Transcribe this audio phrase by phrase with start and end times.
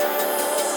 [0.00, 0.71] うん。